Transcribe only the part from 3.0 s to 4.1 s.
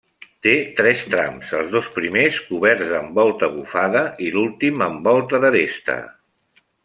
amb volta bufada